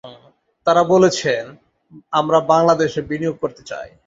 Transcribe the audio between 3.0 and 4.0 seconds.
বিনিয়োগ করতে চাই।